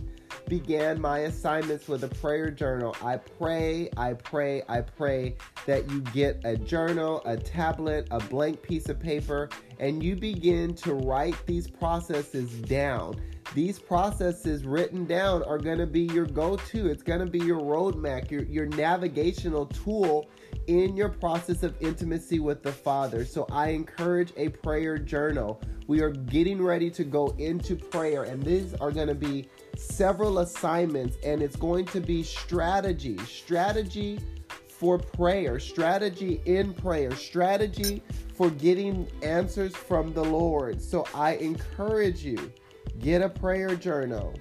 began 0.49 0.99
my 0.99 1.19
assignments 1.19 1.87
with 1.87 2.03
a 2.03 2.09
prayer 2.09 2.51
journal, 2.51 2.93
I 3.01 3.15
pray, 3.15 3.89
I 3.95 4.15
pray, 4.15 4.63
I 4.67 4.81
pray 4.81 5.37
that 5.65 5.89
you 5.89 6.01
get 6.01 6.41
a 6.43 6.57
journal, 6.57 7.21
a 7.23 7.37
tablet, 7.37 8.09
a 8.11 8.19
blank 8.19 8.61
piece 8.61 8.89
of 8.89 8.99
paper, 8.99 9.47
and 9.79 10.03
you 10.03 10.17
begin 10.17 10.75
to 10.75 10.95
write 10.95 11.37
these 11.45 11.69
processes 11.69 12.51
down. 12.63 13.21
These 13.55 13.79
processes 13.79 14.63
written 14.63 15.05
down 15.05 15.41
are 15.43 15.57
going 15.57 15.79
to 15.79 15.87
be 15.87 16.01
your 16.01 16.25
go 16.25 16.55
to. 16.55 16.87
It's 16.87 17.01
going 17.01 17.19
to 17.19 17.25
be 17.25 17.39
your 17.39 17.59
roadmap, 17.59 18.29
your, 18.29 18.43
your 18.43 18.67
navigational 18.67 19.65
tool 19.65 20.29
in 20.67 20.95
your 20.95 21.09
process 21.09 21.63
of 21.63 21.75
intimacy 21.81 22.39
with 22.39 22.61
the 22.61 22.71
Father. 22.71 23.25
So 23.25 23.47
I 23.51 23.69
encourage 23.69 24.31
a 24.37 24.49
prayer 24.49 24.99
journal. 24.99 25.59
We 25.87 26.01
are 26.01 26.11
getting 26.11 26.61
ready 26.61 26.91
to 26.91 27.03
go 27.03 27.33
into 27.39 27.75
prayer, 27.75 28.23
and 28.23 28.43
these 28.43 28.75
are 28.75 28.91
going 28.91 29.07
to 29.07 29.15
be 29.15 29.49
several 29.75 30.39
assignments, 30.39 31.17
and 31.23 31.41
it's 31.41 31.55
going 31.55 31.85
to 31.85 31.99
be 31.99 32.21
strategy, 32.21 33.17
strategy 33.25 34.19
for 34.67 34.99
prayer, 34.99 35.59
strategy 35.59 36.39
in 36.45 36.73
prayer, 36.75 37.15
strategy 37.15 38.03
for 38.35 38.51
getting 38.51 39.07
answers 39.23 39.75
from 39.75 40.13
the 40.13 40.23
Lord. 40.23 40.79
So 40.81 41.05
I 41.15 41.37
encourage 41.37 42.23
you, 42.23 42.51
get 42.99 43.21
a 43.21 43.29
prayer 43.29 43.75
journal. 43.75 44.33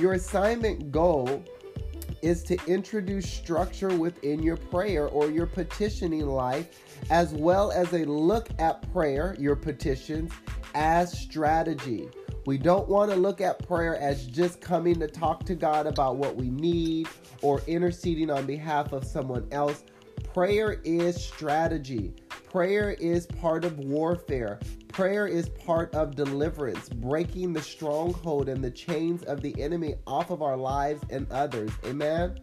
Your 0.00 0.14
assignment 0.14 0.90
goal 0.90 1.44
is 2.22 2.42
to 2.44 2.58
introduce 2.66 3.30
structure 3.30 3.94
within 3.94 4.42
your 4.42 4.56
prayer 4.56 5.08
or 5.08 5.30
your 5.30 5.46
petitioning 5.46 6.26
life, 6.26 6.80
as 7.10 7.34
well 7.34 7.70
as 7.70 7.92
a 7.92 8.04
look 8.04 8.48
at 8.58 8.90
prayer, 8.92 9.36
your 9.38 9.54
petitions, 9.54 10.32
as 10.74 11.16
strategy. 11.16 12.08
We 12.46 12.58
don't 12.58 12.88
want 12.88 13.10
to 13.10 13.16
look 13.16 13.40
at 13.40 13.66
prayer 13.66 13.96
as 13.96 14.26
just 14.26 14.60
coming 14.60 14.98
to 15.00 15.06
talk 15.06 15.44
to 15.44 15.54
God 15.54 15.86
about 15.86 16.16
what 16.16 16.34
we 16.36 16.50
need 16.50 17.08
or 17.42 17.62
interceding 17.66 18.30
on 18.30 18.46
behalf 18.46 18.92
of 18.92 19.04
someone 19.04 19.46
else. 19.50 19.84
Prayer 20.32 20.80
is 20.84 21.22
strategy. 21.22 22.12
Prayer 22.50 22.92
is 22.92 23.26
part 23.26 23.64
of 23.64 23.78
warfare. 23.78 24.60
Prayer 24.94 25.26
is 25.26 25.48
part 25.48 25.92
of 25.96 26.14
deliverance, 26.14 26.88
breaking 26.88 27.52
the 27.52 27.60
stronghold 27.60 28.48
and 28.48 28.62
the 28.62 28.70
chains 28.70 29.24
of 29.24 29.40
the 29.40 29.52
enemy 29.60 29.96
off 30.06 30.30
of 30.30 30.40
our 30.40 30.56
lives 30.56 31.02
and 31.10 31.28
others. 31.32 31.72
Amen. 31.84 32.38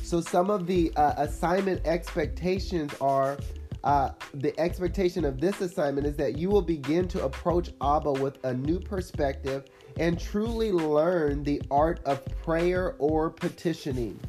So, 0.00 0.20
some 0.20 0.48
of 0.48 0.68
the 0.68 0.92
uh, 0.94 1.14
assignment 1.16 1.84
expectations 1.88 2.92
are 3.00 3.36
uh, 3.82 4.10
the 4.34 4.56
expectation 4.60 5.24
of 5.24 5.40
this 5.40 5.60
assignment 5.60 6.06
is 6.06 6.14
that 6.18 6.38
you 6.38 6.50
will 6.50 6.62
begin 6.62 7.08
to 7.08 7.24
approach 7.24 7.70
Abba 7.82 8.12
with 8.12 8.44
a 8.44 8.54
new 8.54 8.78
perspective 8.78 9.64
and 9.96 10.20
truly 10.20 10.70
learn 10.70 11.42
the 11.42 11.60
art 11.72 11.98
of 12.04 12.24
prayer 12.44 12.94
or 13.00 13.28
petitioning 13.28 14.20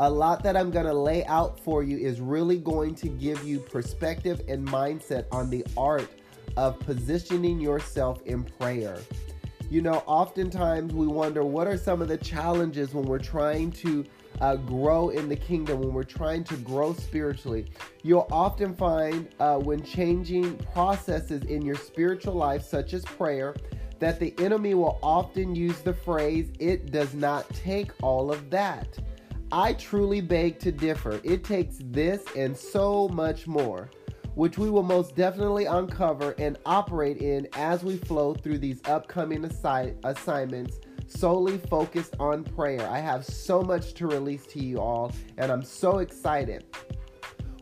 a 0.00 0.10
lot 0.10 0.42
that 0.42 0.56
I'm 0.56 0.70
going 0.70 0.86
to 0.86 0.94
lay 0.94 1.24
out 1.26 1.58
for 1.60 1.82
you 1.82 1.98
is 1.98 2.20
really 2.20 2.58
going 2.58 2.94
to 2.96 3.08
give 3.08 3.44
you 3.44 3.58
perspective 3.58 4.40
and 4.48 4.66
mindset 4.66 5.26
on 5.32 5.50
the 5.50 5.64
art 5.76 6.08
of 6.56 6.78
positioning 6.80 7.60
yourself 7.60 8.22
in 8.22 8.44
prayer. 8.44 8.98
You 9.70 9.80
know, 9.80 10.02
oftentimes 10.06 10.92
we 10.92 11.06
wonder 11.06 11.44
what 11.44 11.66
are 11.66 11.78
some 11.78 12.02
of 12.02 12.08
the 12.08 12.18
challenges 12.18 12.92
when 12.92 13.04
we're 13.04 13.18
trying 13.18 13.70
to 13.72 14.04
uh, 14.40 14.56
grow 14.56 15.10
in 15.10 15.28
the 15.28 15.36
kingdom, 15.36 15.80
when 15.80 15.94
we're 15.94 16.02
trying 16.02 16.44
to 16.44 16.56
grow 16.56 16.92
spiritually. 16.94 17.66
You'll 18.02 18.26
often 18.30 18.74
find 18.74 19.28
uh, 19.40 19.58
when 19.58 19.82
changing 19.82 20.58
processes 20.74 21.44
in 21.44 21.62
your 21.62 21.76
spiritual 21.76 22.34
life, 22.34 22.62
such 22.62 22.92
as 22.92 23.04
prayer, 23.04 23.54
that 23.98 24.18
the 24.18 24.34
enemy 24.38 24.74
will 24.74 24.98
often 25.02 25.54
use 25.54 25.80
the 25.80 25.94
phrase, 25.94 26.50
it 26.58 26.90
does 26.90 27.14
not 27.14 27.48
take 27.50 27.92
all 28.02 28.32
of 28.32 28.50
that. 28.50 28.98
I 29.54 29.74
truly 29.74 30.22
beg 30.22 30.58
to 30.60 30.72
differ. 30.72 31.20
It 31.22 31.44
takes 31.44 31.76
this 31.78 32.24
and 32.34 32.56
so 32.56 33.08
much 33.08 33.46
more, 33.46 33.90
which 34.34 34.56
we 34.56 34.70
will 34.70 34.82
most 34.82 35.14
definitely 35.14 35.66
uncover 35.66 36.34
and 36.38 36.56
operate 36.64 37.18
in 37.18 37.46
as 37.52 37.84
we 37.84 37.98
flow 37.98 38.32
through 38.32 38.58
these 38.58 38.80
upcoming 38.86 39.42
assi- 39.42 39.94
assignments 40.04 40.80
solely 41.06 41.58
focused 41.58 42.16
on 42.18 42.44
prayer. 42.44 42.88
I 42.88 43.00
have 43.00 43.26
so 43.26 43.60
much 43.60 43.92
to 43.94 44.06
release 44.06 44.46
to 44.46 44.58
you 44.58 44.80
all, 44.80 45.12
and 45.36 45.52
I'm 45.52 45.62
so 45.62 45.98
excited. 45.98 46.64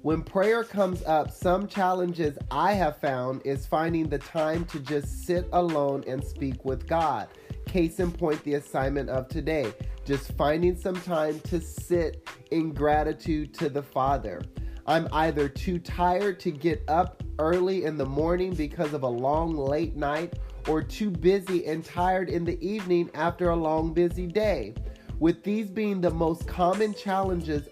When 0.03 0.23
prayer 0.23 0.63
comes 0.63 1.03
up, 1.03 1.33
some 1.33 1.67
challenges 1.67 2.39
I 2.53 2.73
have 2.75 2.99
found 3.01 3.43
is 3.45 3.67
finding 3.67 4.09
the 4.09 4.19
time 4.19 4.65
to 4.67 4.79
just 4.79 5.27
sit 5.27 5.49
alone 5.53 6.05
and 6.07 6.23
speak 6.23 6.65
with 6.65 6.87
God. 6.87 7.27
Case 7.67 7.99
in 7.99 8.13
point, 8.13 8.43
the 8.45 8.55
assignment 8.55 9.11
of 9.11 9.29
today 9.29 9.73
just 10.11 10.33
finding 10.33 10.77
some 10.77 11.01
time 11.03 11.39
to 11.39 11.61
sit 11.61 12.29
in 12.51 12.73
gratitude 12.73 13.55
to 13.55 13.69
the 13.69 13.81
Father. 13.81 14.43
I'm 14.85 15.07
either 15.13 15.49
too 15.49 15.79
tired 15.79 16.41
to 16.41 16.51
get 16.51 16.83
up 16.89 17.23
early 17.39 17.85
in 17.85 17.97
the 17.97 18.05
morning 18.05 18.53
because 18.53 18.93
of 18.93 19.05
a 19.05 19.09
long 19.09 19.57
late 19.57 19.95
night 19.95 20.35
or 20.67 20.83
too 20.83 21.13
busy 21.13 21.65
and 21.67 21.85
tired 21.85 22.29
in 22.29 22.45
the 22.45 22.61
evening 22.61 23.09
after 23.15 23.51
a 23.51 23.55
long 23.57 23.95
busy 23.95 24.27
day. 24.27 24.75
With 25.21 25.45
these 25.45 25.71
being 25.71 26.01
the 26.01 26.11
most 26.11 26.45
common 26.45 26.93
challenges 26.93 27.69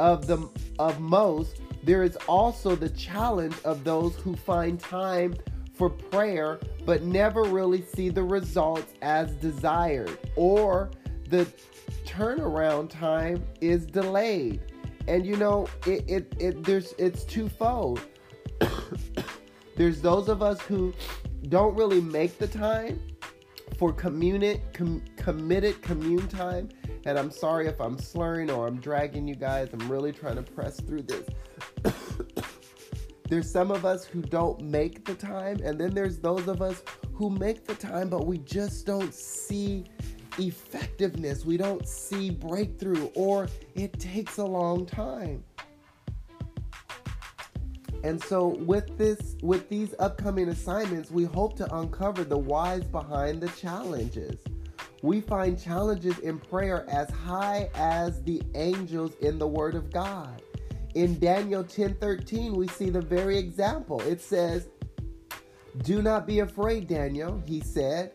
of 0.00 0.26
the 0.26 0.50
of 0.80 0.98
most, 0.98 1.60
there 1.84 2.02
is 2.02 2.16
also 2.26 2.74
the 2.74 2.90
challenge 2.90 3.54
of 3.64 3.84
those 3.84 4.16
who 4.16 4.34
find 4.34 4.80
time 4.80 5.36
for 5.74 5.88
prayer 5.88 6.58
but 6.84 7.04
never 7.04 7.44
really 7.44 7.82
see 7.82 8.08
the 8.08 8.24
results 8.24 8.94
as 9.00 9.30
desired 9.36 10.18
or 10.34 10.90
the 11.32 11.50
turnaround 12.04 12.90
time 12.90 13.42
is 13.62 13.86
delayed. 13.86 14.60
And 15.08 15.26
you 15.26 15.36
know, 15.36 15.66
it, 15.86 16.04
it, 16.06 16.34
it 16.38 16.62
there's 16.62 16.94
it's 16.98 17.24
twofold. 17.24 18.00
there's 19.76 20.00
those 20.02 20.28
of 20.28 20.42
us 20.42 20.60
who 20.60 20.92
don't 21.48 21.74
really 21.74 22.02
make 22.02 22.38
the 22.38 22.46
time 22.46 23.00
for 23.78 23.92
communi- 23.92 24.60
com- 24.74 25.02
committed 25.16 25.80
commune 25.80 26.28
time. 26.28 26.68
And 27.06 27.18
I'm 27.18 27.30
sorry 27.30 27.66
if 27.66 27.80
I'm 27.80 27.98
slurring 27.98 28.50
or 28.50 28.68
I'm 28.68 28.78
dragging 28.78 29.26
you 29.26 29.34
guys. 29.34 29.70
I'm 29.72 29.90
really 29.90 30.12
trying 30.12 30.36
to 30.36 30.42
press 30.42 30.80
through 30.80 31.02
this. 31.02 31.26
there's 33.28 33.50
some 33.50 33.70
of 33.70 33.86
us 33.86 34.04
who 34.04 34.20
don't 34.20 34.60
make 34.60 35.06
the 35.06 35.14
time, 35.14 35.58
and 35.64 35.80
then 35.80 35.94
there's 35.94 36.18
those 36.18 36.46
of 36.46 36.60
us 36.60 36.82
who 37.14 37.30
make 37.30 37.64
the 37.64 37.74
time, 37.74 38.10
but 38.10 38.26
we 38.26 38.38
just 38.38 38.86
don't 38.86 39.14
see 39.14 39.84
effectiveness. 40.38 41.44
We 41.44 41.56
don't 41.56 41.86
see 41.86 42.30
breakthrough, 42.30 43.06
or 43.14 43.48
it 43.74 43.98
takes 43.98 44.38
a 44.38 44.44
long 44.44 44.86
time. 44.86 45.44
And 48.04 48.22
so 48.24 48.48
with 48.48 48.98
this 48.98 49.36
with 49.42 49.68
these 49.68 49.94
upcoming 49.98 50.48
assignments, 50.48 51.10
we 51.10 51.24
hope 51.24 51.56
to 51.56 51.76
uncover 51.76 52.24
the 52.24 52.38
whys 52.38 52.84
behind 52.84 53.40
the 53.40 53.48
challenges. 53.50 54.40
We 55.02 55.20
find 55.20 55.60
challenges 55.60 56.18
in 56.20 56.38
prayer 56.38 56.84
as 56.88 57.10
high 57.10 57.70
as 57.74 58.22
the 58.22 58.42
angels 58.54 59.14
in 59.20 59.38
the 59.38 59.46
word 59.46 59.74
of 59.74 59.92
God. 59.92 60.42
In 60.94 61.18
Daniel 61.18 61.64
10:13, 61.64 62.56
we 62.56 62.68
see 62.68 62.90
the 62.90 63.00
very 63.00 63.38
example. 63.38 64.00
It 64.00 64.20
says, 64.20 64.68
"Do 65.82 66.02
not 66.02 66.26
be 66.26 66.40
afraid, 66.40 66.88
Daniel," 66.88 67.40
he 67.46 67.60
said, 67.60 68.12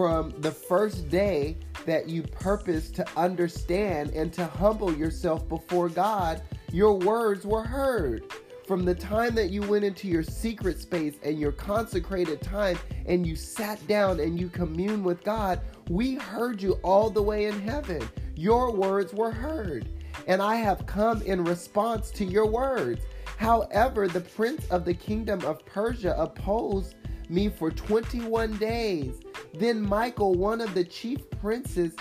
"from 0.00 0.32
the 0.38 0.50
first 0.50 1.10
day 1.10 1.58
that 1.84 2.08
you 2.08 2.22
purpose 2.22 2.90
to 2.90 3.04
understand 3.18 4.08
and 4.12 4.32
to 4.32 4.46
humble 4.46 4.90
yourself 4.96 5.46
before 5.46 5.90
God, 5.90 6.40
your 6.72 6.94
words 6.94 7.44
were 7.44 7.62
heard." 7.62 8.24
From 8.66 8.86
the 8.86 8.94
time 8.94 9.34
that 9.34 9.50
you 9.50 9.60
went 9.60 9.84
into 9.84 10.08
your 10.08 10.22
secret 10.22 10.80
space 10.80 11.16
and 11.22 11.38
your 11.38 11.52
consecrated 11.52 12.40
time 12.40 12.78
and 13.04 13.26
you 13.26 13.36
sat 13.36 13.86
down 13.86 14.20
and 14.20 14.40
you 14.40 14.48
commune 14.48 15.04
with 15.04 15.22
God, 15.22 15.60
we 15.90 16.14
heard 16.14 16.62
you 16.62 16.78
all 16.82 17.10
the 17.10 17.22
way 17.22 17.44
in 17.44 17.60
heaven. 17.60 18.00
Your 18.34 18.72
words 18.72 19.12
were 19.12 19.30
heard, 19.30 19.86
and 20.26 20.40
I 20.40 20.56
have 20.56 20.86
come 20.86 21.20
in 21.20 21.44
response 21.44 22.10
to 22.12 22.24
your 22.24 22.46
words. 22.46 23.02
However, 23.36 24.08
the 24.08 24.22
prince 24.22 24.66
of 24.70 24.86
the 24.86 24.94
kingdom 24.94 25.44
of 25.44 25.62
Persia 25.66 26.14
opposed 26.16 26.94
me 27.28 27.50
for 27.50 27.70
21 27.70 28.56
days. 28.56 29.20
Then 29.54 29.80
Michael, 29.80 30.34
one 30.34 30.60
of 30.60 30.74
the 30.74 30.84
chief 30.84 31.28
princes, 31.30 31.94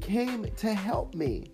came 0.00 0.46
to 0.56 0.72
help 0.72 1.14
me 1.14 1.50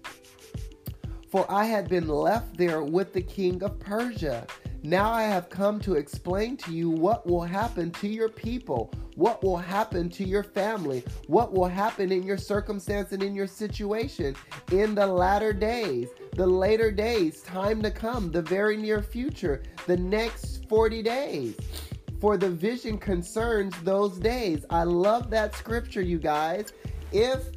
for 1.34 1.44
I 1.50 1.64
had 1.64 1.88
been 1.88 2.06
left 2.06 2.56
there 2.56 2.84
with 2.84 3.12
the 3.12 3.20
king 3.20 3.60
of 3.64 3.80
Persia. 3.80 4.46
Now 4.84 5.10
I 5.10 5.24
have 5.24 5.50
come 5.50 5.80
to 5.80 5.96
explain 5.96 6.56
to 6.58 6.72
you 6.72 6.88
what 6.88 7.26
will 7.26 7.42
happen 7.42 7.90
to 7.90 8.06
your 8.06 8.28
people, 8.28 8.92
what 9.16 9.42
will 9.42 9.56
happen 9.56 10.08
to 10.10 10.22
your 10.22 10.44
family, 10.44 11.02
what 11.26 11.52
will 11.52 11.66
happen 11.66 12.12
in 12.12 12.22
your 12.22 12.36
circumstance 12.36 13.10
and 13.10 13.20
in 13.20 13.34
your 13.34 13.48
situation 13.48 14.36
in 14.70 14.94
the 14.94 15.04
latter 15.04 15.52
days, 15.52 16.10
the 16.36 16.46
later 16.46 16.92
days, 16.92 17.42
time 17.42 17.82
to 17.82 17.90
come, 17.90 18.30
the 18.30 18.42
very 18.42 18.76
near 18.76 19.02
future, 19.02 19.64
the 19.88 19.96
next 19.96 20.68
40 20.68 21.02
days. 21.02 21.56
For 22.24 22.38
the 22.38 22.48
vision 22.48 22.96
concerns 22.96 23.74
those 23.82 24.18
days. 24.18 24.64
I 24.70 24.84
love 24.84 25.28
that 25.28 25.54
scripture, 25.54 26.00
you 26.00 26.18
guys. 26.18 26.72
If 27.12 27.50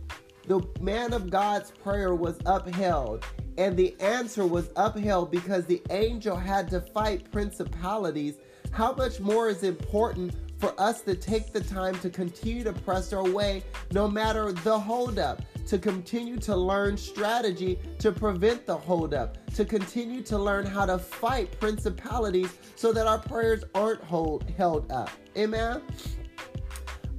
the 0.45 0.61
man 0.81 1.13
of 1.13 1.29
God's 1.29 1.71
prayer 1.71 2.13
was 2.13 2.37
upheld, 2.45 3.23
and 3.57 3.77
the 3.77 3.95
answer 4.01 4.45
was 4.45 4.69
upheld 4.75 5.31
because 5.31 5.65
the 5.65 5.81
angel 5.89 6.35
had 6.35 6.69
to 6.71 6.81
fight 6.81 7.31
principalities, 7.31 8.39
how 8.71 8.91
much 8.91 9.21
more 9.21 9.47
is 9.47 9.63
important 9.63 10.35
for 10.57 10.77
us 10.77 10.99
to 11.03 11.15
take 11.15 11.53
the 11.53 11.61
time 11.61 11.97
to 11.99 12.09
continue 12.09 12.65
to 12.65 12.73
press 12.73 13.13
our 13.13 13.23
way 13.23 13.63
no 13.93 14.05
matter 14.05 14.51
the 14.51 14.77
holdup, 14.77 15.43
to 15.67 15.77
continue 15.77 16.37
to 16.37 16.55
learn 16.55 16.97
strategy 16.97 17.77
to 17.99 18.11
prevent 18.11 18.65
the 18.65 18.75
holdup, 18.75 19.37
to 19.53 19.65
continue 19.65 20.23
to 20.23 20.37
learn 20.37 20.65
how 20.65 20.85
to 20.85 20.97
fight 20.97 21.59
principalities 21.59 22.57
so 22.75 22.93
that 22.93 23.05
our 23.05 23.19
prayers 23.19 23.63
aren't 23.75 24.01
hold, 24.03 24.49
held 24.51 24.91
up. 24.91 25.09
Amen. 25.37 25.81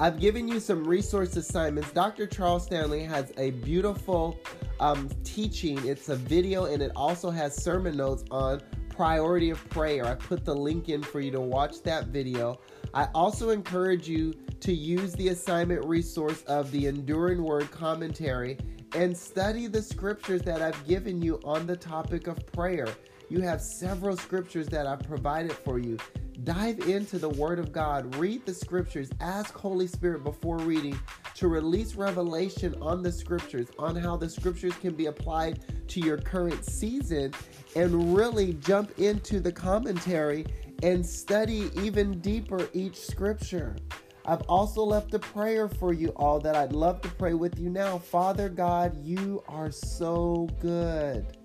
I've 0.01 0.19
given 0.19 0.49
you 0.49 0.61
some 0.61 0.85
resource 0.85 1.37
assignments. 1.37 1.91
Dr. 1.93 2.27
Charles 2.27 2.65
Stanley 2.65 3.03
has 3.03 3.33
a 3.37 3.51
beautiful 3.51 4.39
um, 4.81 5.11
teaching. 5.25 5.85
It's 5.87 6.09
a 6.09 6.17
video 6.17 6.67
and 6.67 6.83
it 6.83 6.93
also 6.95 7.31
has 7.31 7.55
sermon 7.55 7.97
notes 7.97 8.25
on 8.31 8.63
priority 8.89 9.51
of 9.51 9.69
prayer. 9.71 10.07
I 10.07 10.15
put 10.15 10.45
the 10.45 10.55
link 10.55 10.89
in 10.89 11.03
for 11.03 11.21
you 11.21 11.31
to 11.33 11.41
watch 11.41 11.83
that 11.83 12.07
video. 12.07 12.61
I 12.95 13.09
also 13.15 13.51
encourage 13.51 14.09
you 14.09 14.35
to 14.61 14.73
use 14.73 15.13
the 15.13 15.29
assignment 15.29 15.85
resource 15.85 16.43
of 16.45 16.71
the 16.71 16.87
Enduring 16.87 17.43
Word 17.43 17.71
commentary 17.71 18.59
and 18.95 19.17
study 19.17 19.67
the 19.67 19.83
scriptures 19.83 20.43
that 20.43 20.63
I've 20.63 20.87
given 20.87 21.21
you 21.21 21.41
on 21.45 21.67
the 21.67 21.77
topic 21.77 22.27
of 22.27 22.45
prayer. 22.53 22.89
You 23.29 23.41
have 23.43 23.61
several 23.61 24.17
scriptures 24.17 24.67
that 24.69 24.87
I've 24.87 25.01
provided 25.01 25.53
for 25.53 25.79
you. 25.79 25.99
Dive 26.45 26.79
into 26.89 27.19
the 27.19 27.29
Word 27.29 27.59
of 27.59 27.73
God, 27.73 28.15
read 28.17 28.47
the 28.47 28.55
scriptures, 28.55 29.11
ask 29.21 29.55
Holy 29.55 29.87
Spirit 29.87 30.25
before 30.25 30.57
reading 30.59 30.99
to 31.35 31.49
release 31.49 31.95
revelation 31.95 32.75
on 32.81 33.03
the 33.03 33.13
scriptures, 33.13 33.69
on 33.79 33.97
how 33.97 34.17
the 34.17 34.31
scriptures 34.31 34.75
can 34.77 34.95
be 34.95 35.07
applied 35.07 35.61
to 35.89 36.01
your 36.01 36.17
current 36.17 36.65
season, 36.65 37.35
and 37.77 38.17
really 38.17 38.55
jump 38.55 38.99
into 38.99 39.41
the 39.41 39.53
commentary 39.53 40.47
and 40.83 41.05
study 41.05 41.71
even 41.83 42.21
deeper 42.21 42.69
each 42.73 42.97
scripture. 42.97 43.77
I've 44.25 44.43
also 44.43 44.83
left 44.83 45.15
a 45.15 45.19
prayer 45.19 45.69
for 45.69 45.93
you 45.93 46.09
all 46.11 46.39
that 46.41 46.55
I'd 46.55 46.73
love 46.73 47.01
to 47.01 47.09
pray 47.09 47.35
with 47.35 47.59
you 47.59 47.71
now. 47.71 47.99
Father 47.99 48.49
God, 48.49 49.03
you 49.03 49.43
are 49.49 49.71
so 49.71 50.49
good. 50.61 51.39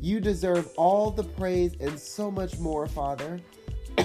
You 0.00 0.20
deserve 0.20 0.70
all 0.76 1.10
the 1.10 1.24
praise 1.24 1.74
and 1.80 1.98
so 1.98 2.30
much 2.30 2.58
more, 2.58 2.86
Father. 2.86 3.40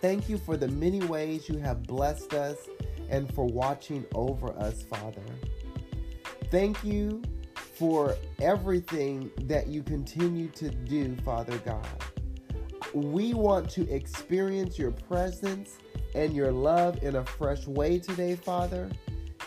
Thank 0.00 0.28
you 0.28 0.38
for 0.38 0.56
the 0.56 0.68
many 0.68 1.00
ways 1.00 1.48
you 1.48 1.58
have 1.58 1.82
blessed 1.82 2.32
us 2.32 2.56
and 3.10 3.32
for 3.34 3.44
watching 3.44 4.06
over 4.14 4.56
us, 4.58 4.82
Father. 4.82 5.22
Thank 6.50 6.82
you 6.82 7.22
for 7.80 8.14
everything 8.42 9.30
that 9.44 9.66
you 9.68 9.82
continue 9.82 10.48
to 10.48 10.68
do, 10.68 11.16
Father 11.24 11.56
God. 11.64 11.88
We 12.92 13.32
want 13.32 13.70
to 13.70 13.90
experience 13.90 14.78
your 14.78 14.90
presence 14.90 15.78
and 16.14 16.34
your 16.34 16.52
love 16.52 17.02
in 17.02 17.16
a 17.16 17.24
fresh 17.24 17.66
way 17.66 17.98
today, 17.98 18.36
Father. 18.36 18.90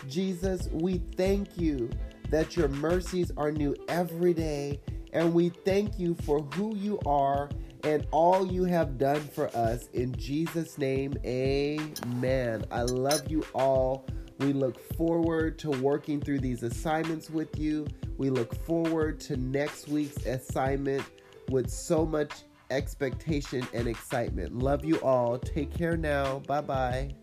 Jesus, 0.08 0.68
we 0.72 1.00
thank 1.16 1.56
you 1.56 1.88
that 2.30 2.56
your 2.56 2.66
mercies 2.66 3.30
are 3.36 3.52
new 3.52 3.76
every 3.86 4.34
day, 4.34 4.80
and 5.12 5.32
we 5.32 5.50
thank 5.50 5.96
you 5.96 6.16
for 6.24 6.40
who 6.54 6.74
you 6.74 6.98
are 7.06 7.48
and 7.84 8.04
all 8.10 8.50
you 8.50 8.64
have 8.64 8.98
done 8.98 9.20
for 9.20 9.46
us. 9.56 9.86
In 9.92 10.12
Jesus' 10.16 10.76
name, 10.76 11.14
amen. 11.24 12.64
I 12.72 12.82
love 12.82 13.30
you 13.30 13.46
all. 13.54 14.06
We 14.40 14.52
look 14.52 14.80
forward 14.96 15.56
to 15.60 15.70
working 15.70 16.20
through 16.20 16.40
these 16.40 16.64
assignments 16.64 17.30
with 17.30 17.56
you. 17.56 17.86
We 18.16 18.30
look 18.30 18.54
forward 18.64 19.20
to 19.20 19.36
next 19.36 19.88
week's 19.88 20.24
assignment 20.26 21.04
with 21.48 21.68
so 21.70 22.06
much 22.06 22.32
expectation 22.70 23.66
and 23.72 23.86
excitement. 23.86 24.56
Love 24.56 24.84
you 24.84 24.96
all. 25.00 25.38
Take 25.38 25.72
care 25.72 25.96
now. 25.96 26.40
Bye 26.40 26.60
bye. 26.60 27.14